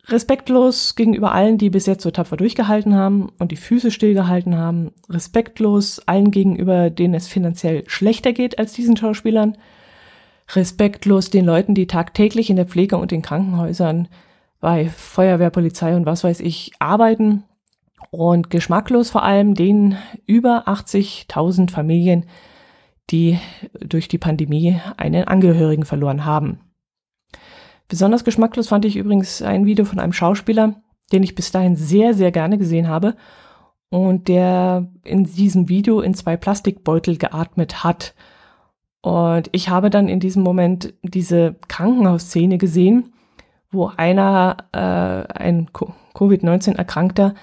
Respektlos 0.08 0.96
gegenüber 0.96 1.34
allen, 1.34 1.58
die 1.58 1.70
bis 1.70 1.86
jetzt 1.86 2.03
so 2.03 2.12
tapfer 2.12 2.38
durchgehalten 2.38 2.96
haben 2.96 3.29
und 3.39 3.51
die 3.51 3.58
Füße 3.58 3.91
stillgehalten 3.91 4.58
haben. 4.58 4.91
Respektlos 5.10 6.00
allen 6.08 6.31
gegenüber, 6.31 6.89
denen 6.89 7.13
es 7.13 7.27
finanziell 7.27 7.84
schlechter 7.88 8.34
geht 8.34 8.58
als 8.58 8.74
diesen 8.74 8.98
Schauspielern. 8.98 9.58
Respektlos 10.53 11.29
den 11.29 11.46
Leuten, 11.46 11.75
die 11.75 11.88
tagtäglich 11.88 12.50
in 12.50 12.55
der 12.55 12.65
Pflege 12.65 12.98
und 12.98 13.12
in 13.12 13.22
Krankenhäusern 13.22 14.08
bei 14.60 14.89
Feuerwehr, 14.89 15.50
Polizei 15.50 15.96
und 15.96 16.05
was 16.05 16.24
weiß 16.24 16.39
ich 16.39 16.72
arbeiten 16.79 17.43
und 18.10 18.50
geschmacklos 18.50 19.10
vor 19.10 19.24
allem 19.24 19.55
den 19.55 19.98
über 20.25 20.67
80.000 20.67 21.72
Familien, 21.72 22.25
die 23.10 23.39
durch 23.79 24.08
die 24.08 24.17
Pandemie 24.17 24.79
einen 24.98 25.25
Angehörigen 25.25 25.86
verloren 25.86 26.25
haben. 26.25 26.60
Besonders 27.91 28.24
geschmacklos 28.24 28.69
fand 28.69 28.86
ich 28.86 28.95
übrigens 28.95 29.41
ein 29.41 29.65
Video 29.65 29.83
von 29.83 30.00
einem 30.00 30.13
Schauspieler, 30.13 30.75
den 31.12 31.24
ich 31.24 31.36
bis 31.36 31.51
dahin 31.51 31.75
sehr, 31.75 32.13
sehr 32.13 32.31
gerne 32.31 32.57
gesehen 32.57 32.88
habe 32.88 33.17
und 33.89 34.29
der 34.29 34.88
in 35.03 35.25
diesem 35.25 35.67
Video 35.67 36.00
in 36.00 36.13
zwei 36.13 36.38
Plastikbeutel 36.38 37.17
geatmet 37.17 37.83
hat. 37.83 38.15
Und 39.01 39.50
ich 39.51 39.67
habe 39.67 39.89
dann 39.89 40.07
in 40.07 40.21
diesem 40.21 40.41
Moment 40.41 40.93
diese 41.03 41.57
Krankenhausszene 41.67 42.57
gesehen, 42.57 43.12
wo 43.71 43.91
einer, 43.98 44.55
äh, 44.71 45.33
ein 45.33 45.67
Covid-19-Erkrankter, 46.13 47.36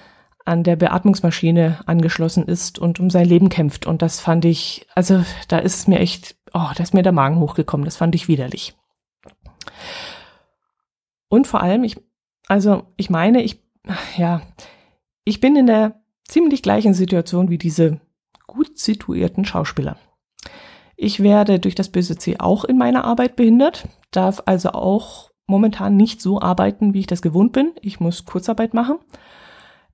an 0.45 0.63
der 0.63 0.77
Beatmungsmaschine 0.77 1.81
angeschlossen 1.85 2.47
ist 2.47 2.79
und 2.79 2.99
um 2.99 3.11
sein 3.11 3.27
Leben 3.27 3.49
kämpft. 3.49 3.85
Und 3.85 4.01
das 4.01 4.19
fand 4.19 4.45
ich, 4.45 4.87
also 4.95 5.23
da 5.47 5.59
ist 5.59 5.87
mir 5.87 5.99
echt, 5.99 6.37
oh, 6.55 6.71
da 6.75 6.81
ist 6.81 6.95
mir 6.95 7.03
der 7.03 7.11
Magen 7.11 7.39
hochgekommen. 7.39 7.85
Das 7.85 7.97
fand 7.97 8.15
ich 8.15 8.27
widerlich. 8.27 8.75
Und 11.29 11.47
vor 11.47 11.61
allem, 11.61 11.83
ich, 11.83 11.97
also 12.47 12.83
ich 12.97 13.09
meine, 13.09 13.41
ich, 13.43 13.61
ja, 14.17 14.41
ich 15.23 15.39
bin 15.39 15.55
in 15.55 15.67
der 15.67 16.01
ziemlich 16.27 16.61
gleichen 16.61 16.93
Situation 16.93 17.49
wie 17.49 17.57
diese 17.57 18.01
gut 18.47 18.77
situierten 18.77 19.45
Schauspieler. 19.45 19.97
Ich 20.95 21.21
werde 21.21 21.59
durch 21.59 21.75
das 21.75 21.89
böse 21.89 22.17
C 22.17 22.35
auch 22.39 22.65
in 22.65 22.77
meiner 22.77 23.05
Arbeit 23.05 23.35
behindert, 23.35 23.87
darf 24.11 24.43
also 24.45 24.71
auch 24.71 25.31
momentan 25.47 25.95
nicht 25.95 26.21
so 26.21 26.41
arbeiten, 26.41 26.93
wie 26.93 26.99
ich 26.99 27.07
das 27.07 27.21
gewohnt 27.21 27.53
bin. 27.53 27.71
Ich 27.81 27.99
muss 27.99 28.25
Kurzarbeit 28.25 28.73
machen 28.73 28.99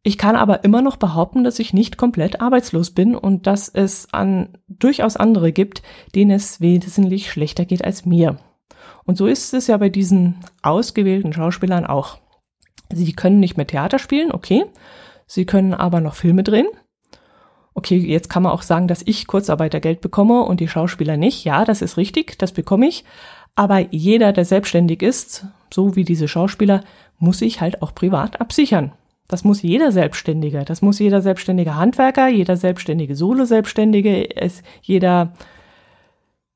ich 0.08 0.20
kann 0.20 0.36
aber 0.36 0.64
immer 0.64 0.84
noch 0.84 0.98
behaupten, 0.98 1.44
dass 1.44 1.58
ich 1.58 1.74
nicht 1.74 1.98
komplett 1.98 2.40
arbeitslos 2.40 2.92
bin 2.92 3.16
und 3.16 3.48
dass 3.48 3.70
es 3.70 4.08
an 4.14 4.50
durchaus 4.68 5.18
andere 5.18 5.52
gibt, 5.52 5.82
denen 6.14 6.30
es 6.30 6.62
wesentlich 6.62 7.32
schlechter 7.32 7.66
geht 7.66 7.84
als 7.84 8.06
mir. 8.06 8.38
Und 9.06 9.18
so 9.18 9.28
ist 9.28 9.54
es 9.54 9.68
ja 9.68 9.78
bei 9.78 9.90
diesen 9.90 10.40
ausgewählten 10.62 11.34
Schauspielern 11.34 11.86
auch. 11.86 12.18
Sie 12.92 13.14
können 13.14 13.40
nicht 13.40 13.58
mehr 13.58 13.68
Theater 13.68 14.00
spielen, 14.00 14.32
okay. 14.32 14.66
Sie 15.28 15.46
können 15.46 15.74
aber 15.74 16.02
noch 16.02 16.16
Filme 16.16 16.44
drehen. 16.44 16.68
Okay, 17.74 17.98
jetzt 17.98 18.30
kann 18.30 18.44
man 18.44 18.52
auch 18.52 18.62
sagen, 18.62 18.88
dass 18.88 19.04
ich 19.06 19.28
Kurzarbeitergeld 19.28 20.02
bekomme 20.02 20.44
und 20.44 20.60
die 20.60 20.68
Schauspieler 20.68 21.18
nicht. 21.18 21.44
Ja, 21.44 21.66
das 21.66 21.82
ist 21.82 21.98
richtig, 21.98 22.38
das 22.38 22.52
bekomme 22.52 22.88
ich. 22.88 23.04
Aber 23.56 23.80
jeder, 23.92 24.34
der 24.34 24.46
selbstständig 24.46 25.02
ist, 25.02 25.46
so 25.74 25.96
wie 25.96 26.04
diese 26.04 26.28
Schauspieler, 26.28 26.84
muss 27.20 27.40
sich 27.40 27.62
halt 27.62 27.82
auch 27.82 27.94
privat 27.94 28.40
absichern. 28.40 28.94
Das 29.28 29.44
muss 29.44 29.62
jeder 29.62 29.92
Selbstständige, 29.92 30.66
das 30.66 30.82
muss 30.82 31.00
jeder 31.00 31.22
selbstständige 31.22 31.76
Handwerker, 31.76 32.28
jeder 32.28 32.58
selbstständige 32.58 33.16
Solo-Selbstständige, 33.16 34.30
jeder, 34.82 35.34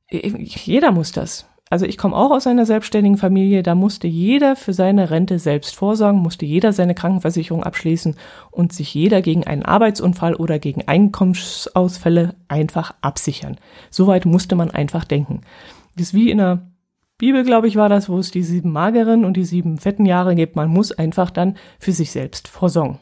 jeder 0.10 0.92
muss 0.92 1.12
das. 1.12 1.48
Also 1.72 1.86
ich 1.86 2.00
komme 2.00 2.16
auch 2.16 2.32
aus 2.32 2.48
einer 2.48 2.66
selbstständigen 2.66 3.20
Familie, 3.20 3.62
da 3.62 3.76
musste 3.76 4.08
jeder 4.08 4.56
für 4.56 4.74
seine 4.74 5.12
Rente 5.12 5.38
selbst 5.38 5.76
vorsorgen, 5.76 6.20
musste 6.20 6.46
jeder 6.46 6.74
seine 6.74 6.96
Krankenversicherung 6.96 7.64
abschließen 7.64 8.16
und 8.50 8.74
sich 8.74 8.92
jeder 8.96 9.22
gegen 9.22 9.46
einen 9.46 9.64
Arbeitsunfall 9.64 10.34
oder 10.34 10.58
gegen 10.58 10.88
Einkommensausfälle 10.88 12.34
einfach 12.48 12.96
absichern. 13.02 13.58
Soweit 13.92 14.26
musste 14.26 14.56
man 14.56 14.72
einfach 14.72 15.06
denken. 15.06 15.42
Das 15.96 16.08
ist 16.08 16.14
wie 16.16 16.32
in 16.32 16.42
einer 16.42 16.72
Bibel, 17.20 17.44
glaube 17.44 17.68
ich, 17.68 17.76
war 17.76 17.90
das, 17.90 18.10
wo 18.10 18.18
es 18.18 18.32
die 18.32 18.44
sieben 18.44 18.72
mageren 18.72 19.24
und 19.24 19.38
die 19.38 19.46
sieben 19.46 19.78
fetten 19.78 20.08
Jahre 20.08 20.34
gibt. 20.34 20.56
Man 20.56 20.70
muss 20.70 20.92
einfach 20.92 21.30
dann 21.30 21.56
für 21.78 21.92
sich 21.92 22.10
selbst 22.10 22.48
vorsorgen. 22.48 22.98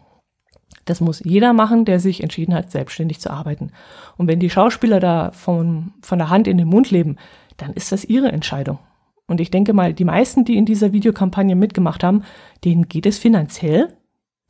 Das 0.83 1.01
muss 1.01 1.21
jeder 1.23 1.53
machen, 1.53 1.85
der 1.85 1.99
sich 1.99 2.23
entschieden 2.23 2.53
hat, 2.53 2.71
selbstständig 2.71 3.19
zu 3.19 3.29
arbeiten. 3.29 3.71
Und 4.17 4.27
wenn 4.27 4.39
die 4.39 4.49
Schauspieler 4.49 4.99
da 4.99 5.31
von, 5.31 5.93
von 6.01 6.17
der 6.17 6.29
Hand 6.29 6.47
in 6.47 6.57
den 6.57 6.67
Mund 6.67 6.91
leben, 6.91 7.17
dann 7.57 7.73
ist 7.73 7.91
das 7.91 8.05
ihre 8.05 8.31
Entscheidung. 8.31 8.79
Und 9.27 9.41
ich 9.41 9.51
denke 9.51 9.73
mal, 9.73 9.93
die 9.93 10.05
meisten, 10.05 10.45
die 10.45 10.55
in 10.55 10.65
dieser 10.65 10.93
Videokampagne 10.93 11.55
mitgemacht 11.55 12.03
haben, 12.03 12.23
denen 12.63 12.87
geht 12.87 13.05
es 13.05 13.17
finanziell 13.17 13.97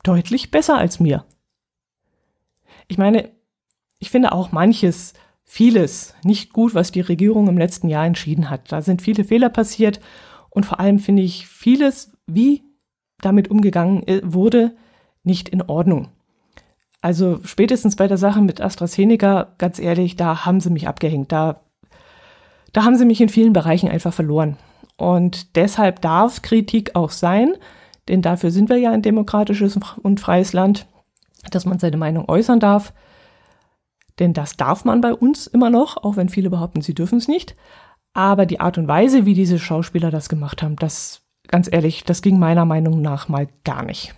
deutlich 0.04 0.50
besser 0.50 0.78
als 0.78 1.00
mir. 1.00 1.24
Ich 2.86 2.96
meine, 2.96 3.30
ich 3.98 4.10
finde 4.10 4.32
auch 4.32 4.52
manches 4.52 5.14
vieles 5.44 6.14
nicht 6.22 6.52
gut, 6.52 6.74
was 6.74 6.92
die 6.92 7.00
Regierung 7.00 7.48
im 7.48 7.58
letzten 7.58 7.88
Jahr 7.88 8.06
entschieden 8.06 8.50
hat. 8.50 8.70
Da 8.70 8.82
sind 8.82 9.02
viele 9.02 9.24
Fehler 9.24 9.48
passiert 9.48 9.98
und 10.50 10.66
vor 10.66 10.78
allem 10.78 10.98
finde 10.98 11.22
ich 11.22 11.46
vieles, 11.46 12.12
wie 12.26 12.62
damit 13.20 13.50
umgegangen 13.50 14.06
äh, 14.06 14.20
wurde, 14.22 14.76
nicht 15.24 15.48
in 15.48 15.62
Ordnung. 15.62 16.08
Also 17.00 17.40
spätestens 17.44 17.96
bei 17.96 18.08
der 18.08 18.18
Sache 18.18 18.42
mit 18.42 18.60
AstraZeneca, 18.60 19.54
ganz 19.58 19.78
ehrlich, 19.78 20.16
da 20.16 20.44
haben 20.44 20.60
sie 20.60 20.70
mich 20.70 20.88
abgehängt. 20.88 21.32
Da, 21.32 21.60
da 22.78 22.84
haben 22.84 22.96
sie 22.96 23.06
mich 23.06 23.20
in 23.20 23.28
vielen 23.28 23.52
Bereichen 23.52 23.88
einfach 23.88 24.14
verloren. 24.14 24.56
Und 24.96 25.56
deshalb 25.56 26.00
darf 26.00 26.42
Kritik 26.42 26.94
auch 26.94 27.10
sein, 27.10 27.54
denn 28.06 28.22
dafür 28.22 28.52
sind 28.52 28.68
wir 28.68 28.76
ja 28.76 28.92
ein 28.92 29.02
demokratisches 29.02 29.80
und 30.00 30.20
freies 30.20 30.52
Land, 30.52 30.86
dass 31.50 31.66
man 31.66 31.80
seine 31.80 31.96
Meinung 31.96 32.28
äußern 32.28 32.60
darf. 32.60 32.92
Denn 34.20 34.32
das 34.32 34.56
darf 34.56 34.84
man 34.84 35.00
bei 35.00 35.12
uns 35.12 35.48
immer 35.48 35.70
noch, 35.70 35.96
auch 35.96 36.14
wenn 36.14 36.28
viele 36.28 36.50
behaupten, 36.50 36.80
sie 36.80 36.94
dürfen 36.94 37.18
es 37.18 37.26
nicht. 37.26 37.56
Aber 38.14 38.46
die 38.46 38.60
Art 38.60 38.78
und 38.78 38.86
Weise, 38.86 39.26
wie 39.26 39.34
diese 39.34 39.58
Schauspieler 39.58 40.12
das 40.12 40.28
gemacht 40.28 40.62
haben, 40.62 40.76
das, 40.76 41.22
ganz 41.48 41.68
ehrlich, 41.68 42.04
das 42.04 42.22
ging 42.22 42.38
meiner 42.38 42.64
Meinung 42.64 43.02
nach 43.02 43.28
mal 43.28 43.48
gar 43.64 43.82
nicht. 43.82 44.14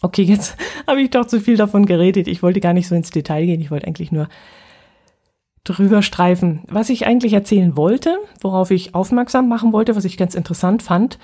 Okay, 0.00 0.22
jetzt 0.22 0.56
habe 0.86 1.02
ich 1.02 1.10
doch 1.10 1.26
zu 1.26 1.40
viel 1.40 1.56
davon 1.56 1.86
geredet. 1.86 2.28
Ich 2.28 2.44
wollte 2.44 2.60
gar 2.60 2.72
nicht 2.72 2.86
so 2.86 2.94
ins 2.94 3.10
Detail 3.10 3.46
gehen. 3.46 3.60
Ich 3.60 3.72
wollte 3.72 3.88
eigentlich 3.88 4.12
nur 4.12 4.28
drüber 5.68 6.02
streifen. 6.02 6.62
Was 6.68 6.88
ich 6.88 7.06
eigentlich 7.06 7.32
erzählen 7.32 7.76
wollte, 7.76 8.18
worauf 8.40 8.70
ich 8.70 8.94
aufmerksam 8.94 9.48
machen 9.48 9.72
wollte, 9.72 9.96
was 9.96 10.04
ich 10.04 10.16
ganz 10.16 10.34
interessant 10.34 10.82
fand, 10.82 11.18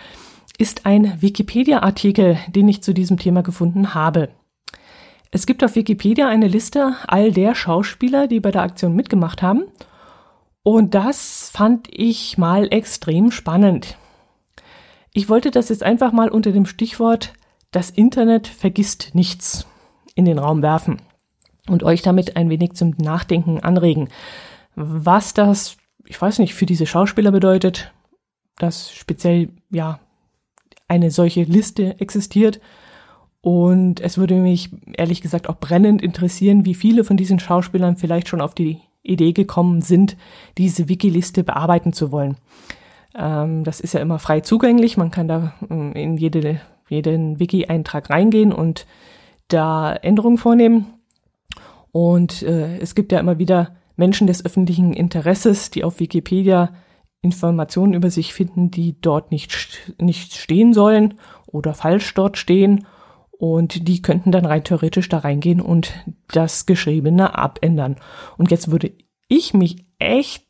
ist 0.59 0.85
ein 0.87 1.21
Wikipedia-Artikel, 1.21 2.39
den 2.49 2.69
ich 2.69 2.83
zu 2.83 2.93
diesem 2.93 3.19
Thema 3.19 3.43
gefunden 3.43 3.95
habe. 3.95 4.29
Es 5.31 5.47
gibt 5.47 5.65
auf 5.65 5.77
Wikipedia 5.77 6.29
eine 6.29 6.49
Liste 6.49 6.95
all 7.07 7.33
der 7.33 7.55
Schauspieler, 7.55 8.27
die 8.27 8.41
bei 8.41 8.51
der 8.51 8.63
Aktion 8.63 8.95
mitgemacht 8.95 9.41
haben. 9.41 9.65
Und 10.63 10.95
das 10.95 11.51
fand 11.53 11.89
ich 11.91 12.37
mal 12.37 12.69
extrem 12.73 13.31
spannend. 13.31 13.97
Ich 15.15 15.29
wollte 15.29 15.51
das 15.51 15.71
jetzt 15.71 15.83
einfach 15.83 16.13
mal 16.13 16.29
unter 16.29 16.53
dem 16.53 16.67
Stichwort 16.67 17.33
das 17.71 17.89
Internet 17.89 18.49
vergisst 18.49 19.15
nichts 19.15 19.67
in 20.15 20.27
den 20.27 20.39
Raum 20.39 20.61
werfen 20.61 21.01
und 21.69 21.83
euch 21.83 22.03
damit 22.03 22.37
ein 22.37 22.51
wenig 22.51 22.75
zum 22.75 22.95
Nachdenken 22.99 23.61
anregen. 23.61 24.09
Was 24.75 25.35
das, 25.35 25.77
ich 26.07 26.21
weiß 26.21 26.39
nicht, 26.39 26.55
für 26.55 26.67
diese 26.67 26.87
Schauspieler 26.87 27.31
bedeutet, 27.31 27.93
dass 28.59 28.93
speziell, 28.93 29.51
ja, 29.71 30.01
eine 30.89 31.11
solche 31.11 31.45
Liste 31.45 32.01
existiert 32.01 32.61
und 33.43 34.01
es 34.01 34.19
würde 34.19 34.37
mich 34.37 34.71
ehrlich 34.97 35.21
gesagt 35.21 35.49
auch 35.49 35.59
brennend 35.59 36.01
interessieren, 36.01 36.65
wie 36.65 36.75
viele 36.75 37.03
von 37.03 37.17
diesen 37.17 37.41
Schauspielern 37.41 37.97
vielleicht 37.97 38.29
schon 38.29 38.41
auf 38.41 38.55
die 38.55 38.81
Idee 39.03 39.33
gekommen 39.33 39.83
sind, 39.83 40.17
diese 40.59 40.89
Wikiliste 40.89 41.43
bearbeiten 41.43 41.93
zu 41.93 42.13
wollen. 42.13 42.37
Ähm, 43.17 43.65
das 43.65 43.81
ist 43.81 43.95
ja 43.95 44.01
immer 44.01 44.21
frei 44.21 44.41
zugänglich. 44.41 44.97
Man 44.97 45.11
kann 45.11 45.27
da 45.27 45.55
ähm, 45.69 45.93
in 45.95 46.17
jede, 46.17 46.61
jeden 46.89 47.41
Wiki-Eintrag 47.41 48.11
reingehen 48.11 48.53
und 48.53 48.87
da 49.49 49.93
Änderungen 49.93 50.39
vornehmen. 50.39 50.87
Und 51.93 52.43
äh, 52.43 52.79
es 52.79 52.95
gibt 52.95 53.13
ja 53.13 53.21
immer 53.21 53.39
wieder 53.39 53.77
Menschen 53.97 54.27
des 54.27 54.45
öffentlichen 54.45 54.93
Interesses, 54.93 55.71
die 55.71 55.85
auf 55.85 56.01
Wikipedia 56.01 56.75
Informationen 57.21 57.95
über 57.95 58.11
sich 58.11 58.35
finden, 58.35 58.71
die 58.71 59.01
dort 59.01 59.31
nicht, 59.31 59.95
nicht 60.01 60.35
stehen 60.35 60.75
sollen 60.75 61.15
oder 61.47 61.73
falsch 61.73 62.13
dort 62.15 62.37
stehen 62.37 62.87
und 63.31 63.89
die 63.89 64.03
könnten 64.03 64.33
dann 64.33 64.45
rein 64.45 64.65
theoretisch 64.65 65.09
da 65.09 65.19
reingehen 65.19 65.61
und 65.61 65.93
das 66.29 66.67
Geschriebene 66.67 67.37
abändern. 67.37 67.97
Und 68.39 68.51
jetzt 68.51 68.71
würde 68.71 68.93
ich 69.29 69.55
mich 69.55 69.85
echt, 69.99 70.47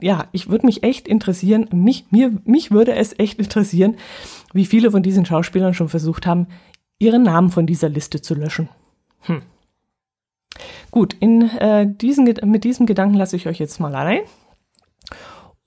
ja, 0.00 0.26
ich 0.32 0.48
würde 0.48 0.66
mich 0.66 0.82
echt 0.82 1.08
interessieren, 1.08 1.68
mich, 1.72 2.06
mir, 2.10 2.32
mich 2.44 2.70
würde 2.70 2.94
es 2.94 3.18
echt 3.18 3.38
interessieren, 3.38 3.96
wie 4.52 4.66
viele 4.66 4.90
von 4.90 5.02
diesen 5.02 5.24
Schauspielern 5.24 5.74
schon 5.74 5.88
versucht 5.88 6.26
haben, 6.26 6.46
ihren 6.98 7.22
Namen 7.22 7.50
von 7.50 7.66
dieser 7.66 7.88
Liste 7.88 8.22
zu 8.22 8.34
löschen. 8.34 8.68
Hm. 9.20 9.42
Gut, 10.90 11.14
in, 11.20 11.42
äh, 11.58 11.86
diesen, 11.86 12.24
mit 12.44 12.64
diesem 12.64 12.86
Gedanken 12.86 13.14
lasse 13.14 13.36
ich 13.36 13.46
euch 13.46 13.58
jetzt 13.58 13.80
mal 13.80 13.94
allein. 13.94 14.20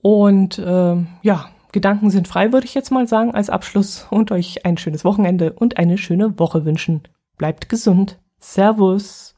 Und 0.02 0.58
äh, 0.58 0.96
ja, 1.22 1.48
Gedanken 1.72 2.10
sind 2.10 2.28
frei, 2.28 2.52
würde 2.52 2.66
ich 2.66 2.74
jetzt 2.74 2.90
mal 2.90 3.08
sagen, 3.08 3.34
als 3.34 3.48
Abschluss 3.48 4.06
und 4.10 4.30
euch 4.30 4.66
ein 4.66 4.76
schönes 4.76 5.04
Wochenende 5.04 5.52
und 5.52 5.78
eine 5.78 5.96
schöne 5.96 6.38
Woche 6.38 6.64
wünschen. 6.64 7.02
Bleibt 7.38 7.68
gesund. 7.68 8.18
Servus. 8.38 9.31